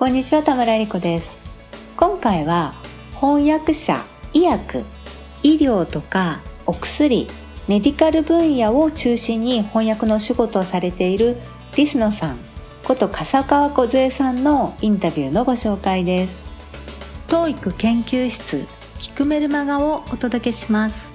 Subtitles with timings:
[0.00, 1.36] こんにちは田村理子です。
[1.98, 2.72] 今回は
[3.20, 4.82] 翻訳者医薬
[5.42, 7.28] 医療とかお薬
[7.68, 11.36] メディカル分野を中心に翻訳の仕事をされている
[11.76, 12.38] ディスノさん
[12.82, 16.46] こと笠川梢さんのインタビューのご紹介です。
[17.28, 18.66] TOEIC 研究室
[19.00, 21.10] 聞くメルマガをお届けします。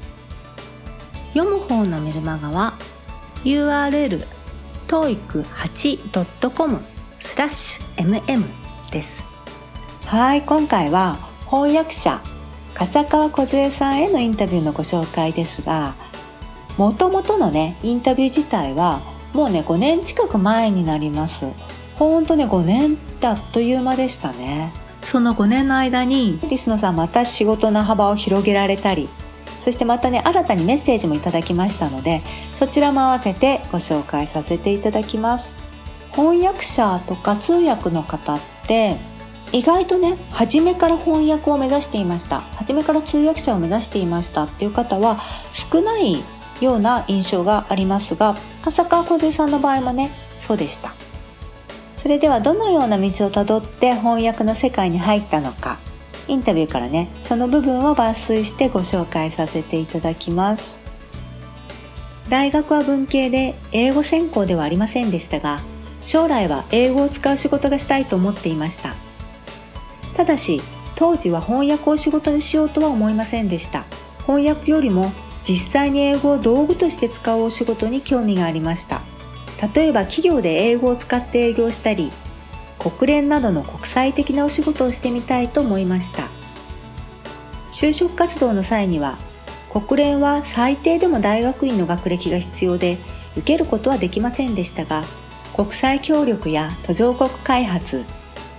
[1.33, 2.77] 読む方のメルマガは
[3.45, 4.27] URL
[4.88, 6.81] toeic8.com
[7.20, 9.23] スラッシュ mm です。
[10.05, 11.18] はい今回は
[11.50, 12.21] 翻訳者
[12.73, 15.96] 笠川梢さんへのインタビューのご紹介ですが
[16.77, 19.01] もともとのねインタビュー自体は
[19.33, 21.46] もうね5年近く前になります。
[21.96, 24.74] ほんとね5年ってあっという間でしたね。
[25.02, 29.07] その5年の間にリスノさんまた仕事の幅を広げられたり
[29.63, 32.23] そしてまたね新たにメッセージもいただきましたので
[32.55, 35.45] そちらも合わせてご紹介させていただきます。
[36.11, 38.97] 翻訳者とか通訳の方って
[39.52, 42.42] 意外とね初めから翻訳を目指していました。
[42.42, 44.44] 初めから通訳者を目指していました。
[44.44, 45.21] っていう方は
[45.53, 46.23] 少ない
[46.61, 50.93] ような印象がありますが浅川梢さんの場合もねそうでした。
[51.97, 55.80] それではどのような道をたどって翻訳の世界に入ったのか
[56.27, 60.63] インタビューからねその部分を抜粋してご紹介させていただきます。
[62.30, 65.61] 大学は文系で英語専攻ではありませんでしたが
[66.06, 68.95] 将来は英語を使う仕事がしたいと思っていました。
[70.16, 70.61] ただし
[70.95, 73.84] 当時は翻訳を仕事にしようとは思いませんでした。
[74.26, 75.11] 翻訳よりも
[75.44, 79.02] 実際に英語を道具として使うお仕事に興味がありました。
[79.73, 82.11] 例えば企業で英語を使って営業したり
[82.78, 86.30] 国連などの国際的なお仕事をしてみたいと思いました。
[87.72, 89.17] 就職活動の際には
[89.73, 92.98] 国連は最低でも大学院の学歴が必要で
[93.36, 95.03] 受けることはできませんでしたが
[95.56, 98.03] 国際協力や途上国開発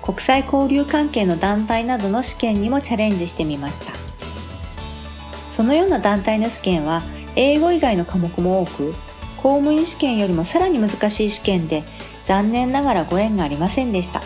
[0.01, 3.93] 国際交流関係の団体などの試験にもチャレンジしてみました。
[5.53, 7.03] そのような団体の試験は
[7.35, 8.95] 英語以外の科目も多く
[9.37, 11.83] 公務員試験よりもさらに難しい試験で
[12.25, 14.23] 残念ながらご縁がありませんでした。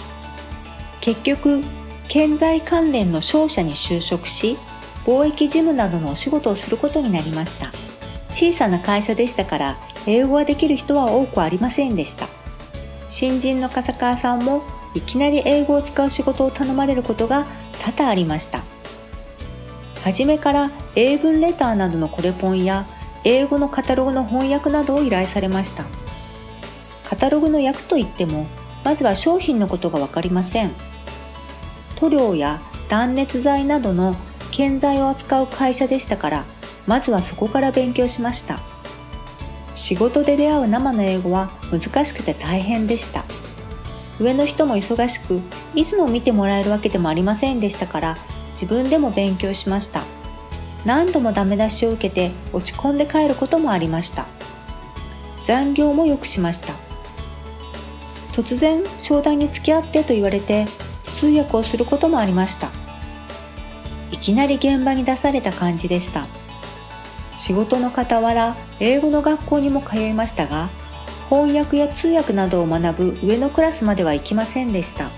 [1.01, 1.65] 結局
[2.07, 4.57] 建材関連の商社に就職し
[5.07, 7.73] 貿易事務などのお仕事をすることになりました。
[8.33, 9.77] 小さな会社でしたから
[10.07, 12.29] 英語ができる人は多くありませんでした。
[13.11, 14.63] 新人の笠川さんも
[14.95, 17.47] いきなり英語を使う仕事を頼まれることが
[17.83, 18.63] 多々ありました。
[20.03, 22.87] 初めから英文レターなどのコレポンや
[23.25, 25.85] 英語のカタログの翻訳などを依頼されました。
[27.05, 28.47] カタログの訳といっても
[28.85, 30.71] まずは商品のことが分かりません。
[31.97, 34.17] 塗料や断熱材などの
[34.51, 36.45] 建材を扱う会社でしたから
[36.87, 38.59] まずはそこから勉強しました。
[39.81, 43.25] 仕事で出会う生の英語は難しくて大変でした。
[44.21, 45.41] 上の人も忙しく
[45.75, 48.17] いつも見てもらえるわけでもありませんでしたから
[48.53, 50.03] 自分でも勉強しました。
[50.85, 54.27] 何度もダメ出しを受けて落ち込んで帰ることもありました。
[55.47, 56.75] 残業もよくしました。
[58.33, 60.67] 突然商談に付き合ってと言われて
[61.17, 62.69] 通訳をすることもありました。
[64.13, 66.27] いきなり現場に出された感じでした。
[67.41, 70.69] 仕事の傍ら英語の学校にも通いましたが
[71.31, 75.09] 翻訳や通訳などを学ぶ上のクラスまでは行きませんでした。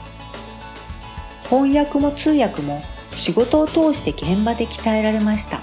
[1.51, 2.83] 翻訳も通訳も
[3.17, 5.61] 仕事を通して現場で鍛えられました。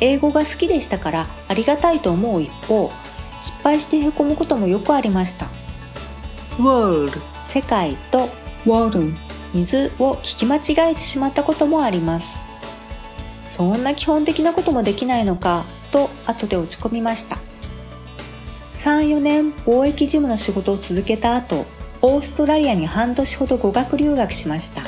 [0.00, 2.90] 英語が好きでしたからありがたいと思う一方
[3.40, 5.46] 失敗してへこむこともよくありました。
[6.58, 7.12] World
[7.48, 8.28] 世界と
[8.66, 9.14] water
[9.54, 12.41] 水を聞き間違えてしまったこともあります
[13.54, 17.36] そんな基本的なこともできないのかと後で落ち込みました。
[18.76, 21.66] 34年貿易事務の仕事を続けた後
[22.00, 24.82] オーストラリアに半年ほど語学留学しました。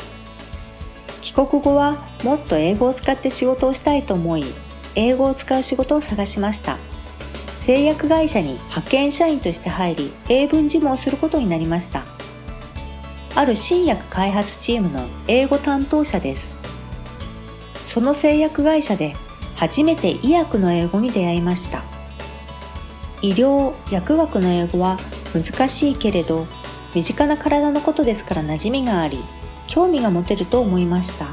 [1.20, 4.44] 帰国後はもっと英語を使って仕事をしたいと思い
[4.94, 6.78] 英語を使う仕事を探しました。
[7.66, 12.02] 製薬会社に派遣社員として入り英文事務をすることになりました。
[13.34, 16.53] ある新薬開発チームの英語担当者です。
[17.94, 19.14] その製薬会社で
[19.54, 21.84] 初めて医薬の英語に出会いました。
[23.22, 24.98] 医療薬学の英語は
[25.32, 26.48] 難しいけれど
[26.92, 29.22] 身近な体のことですから馴染みがあり
[29.68, 31.26] 興味が持てると思いました。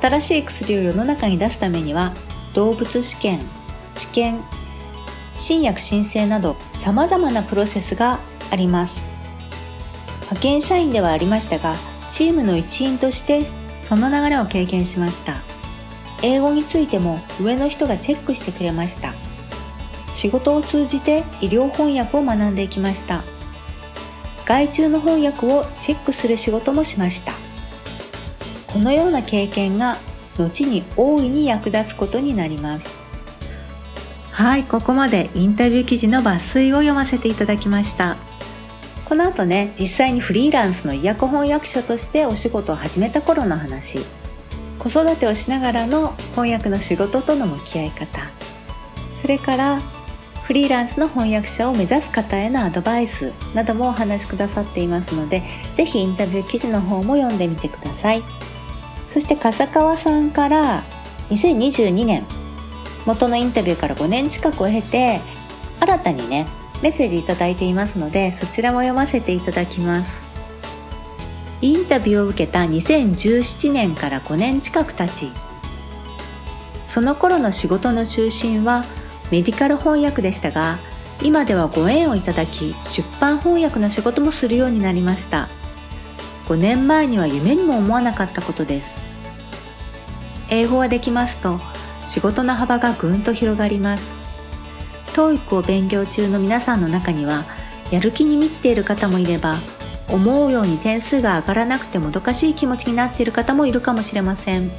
[0.00, 2.14] 新しい薬を世の中に出すためには
[2.54, 3.40] 動物試験
[3.96, 4.40] 治験
[5.34, 8.20] 新薬申請など様々なプロセスが
[8.52, 9.04] あります。
[10.22, 11.74] 派遣社員ではありましたが
[12.12, 13.44] チームの一員として
[13.88, 15.36] その流れを経験しました。
[16.22, 19.14] 英語についても上の人がチェックしてくれました。
[20.14, 23.22] 仕事を通じて医療翻訳を学んでいきました。
[24.44, 27.32] 外注の翻訳をチェックする仕事もしました。
[28.66, 29.98] このような経験が
[30.36, 33.06] 後に大いに役立つことになります。
[34.36, 38.18] はいここまでインタビュー記事の抜粋を読ませていただきました
[39.08, 44.00] この後ね実際にフリーランスの医薬翻訳者としてお仕事を始めた頃の話。
[44.78, 48.28] 子育てをしながらの翻訳の仕事との向き合い方。
[49.22, 49.80] それから
[50.42, 55.42] フリーランスの翻訳者を目指す方へのアドバイスなどもお話しくださっていますので
[55.76, 58.22] 是非インタビュー記事の方も読んでみてください。
[59.08, 60.84] そして笠川さんから
[61.30, 62.24] 2022年
[63.06, 65.20] 元のインタビューから5年近くを経て
[65.80, 66.46] 新たにね
[66.82, 70.22] メッセージいただいていますのでそちらも読ませていただきます。
[71.62, 75.32] インタビューを受けた2017年から5年近く経ち
[76.86, 78.84] その頃の仕事の中心は
[79.30, 80.78] メディカル翻訳でしたが
[81.22, 85.48] 今ではご縁をいただき出版翻訳の仕事もするようになりました。
[86.46, 89.00] 5年前には夢にも思わなかったことです。
[90.50, 91.58] 英語ができますと
[92.04, 94.15] 仕事の幅がぐんと広がります。
[95.16, 97.44] TOEIC を勉強中の皆さんの中には
[97.90, 99.54] やる気に満ちている方もいれば
[100.08, 104.70] 思うように点数が上がらなくてもどかしい気持ちになっている方もいるかもしれません。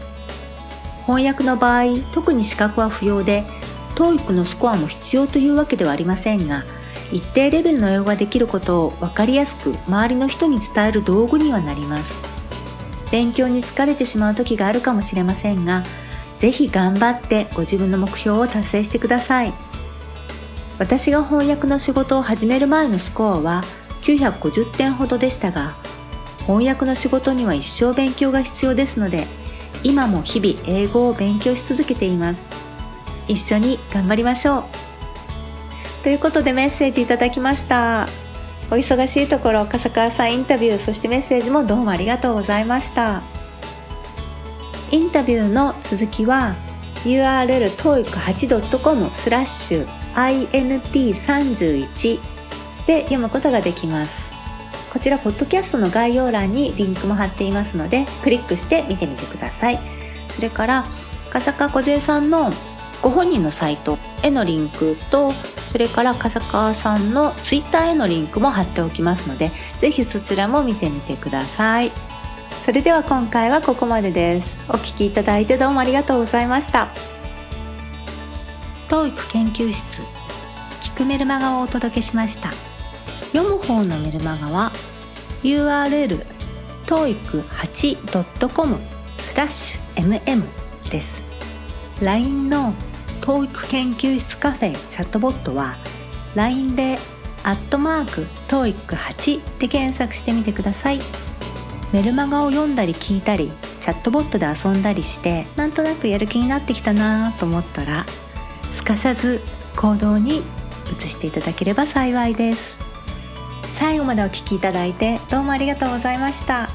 [1.08, 3.46] 翻訳の場合特に資格は不要で
[3.96, 6.66] TOEIC のスコアも必要というわけではありませんが
[7.12, 12.04] 一定レベルの英語ができることを分かりやすく周りの人に伝える道具にはなります。
[13.12, 15.84] 勉強に疲れてしまう時があるかもしれませんが
[16.40, 19.67] 是非頑張ってご自分の目標を達成してください。
[20.80, 23.64] 私が翻訳の仕事を始める前のスコアは
[24.02, 25.74] 950点ほどでしたが
[26.46, 29.26] 翻訳の仕事には一生勉強が必要ですので
[29.84, 32.40] 今も日々英語を勉強し続けています。
[33.28, 34.64] 一緒に頑張りましょう。
[36.04, 38.08] ということでメッセージいただきました。
[38.70, 43.22] お忙しいところ笠川さんインタビューそしてメッセージもどうもありがとうございました。
[44.92, 46.56] インタビューの続きは
[47.04, 50.07] URL toeic8.com スラッシュ。
[50.18, 52.20] Int31
[52.86, 54.28] で読むことができます。
[54.92, 59.80] こちらポッドキャストの概要欄にリンクも貼っていますのでクリックして見てみてください。
[60.32, 60.86] それから
[61.30, 62.52] 笠川梢さんの
[63.02, 65.32] ご本人のサイトへのリンクと
[65.72, 71.92] それから笠川さんの Twitter へのリンクも貼っておきますので是非そちらも見てみてください。
[72.66, 74.58] それでは今回はここまでです。
[74.68, 76.88] お聴きいただいてどうもありがとうございました。
[78.90, 80.02] TOEIC 研究室。
[80.82, 82.52] 聞くメルマガをお届けしました。
[83.34, 84.72] 読む方のメルマガは
[85.44, 86.26] URL
[86.86, 88.80] toeic8.com
[89.20, 90.44] スラッシュ mm
[90.90, 91.22] です。
[92.02, 92.74] LINE の
[93.22, 95.76] TOEIC 研究室カフェチャットボットは
[96.36, 96.98] LINE で
[97.44, 101.00] アットマーク TOEIC8 で検索してみてください。
[101.92, 103.52] メルマガを読んだり聞いたり
[103.82, 108.06] チャットボットで遊んだりしてなんとなくやる気になってきたなと思ったら
[108.88, 109.42] かさず
[109.76, 110.44] 行動に
[110.98, 112.78] 移していただければ幸いです。
[113.76, 116.70] 最後までお聴きいただいてどうもありがとうございました。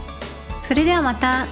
[0.68, 1.46] それではまた。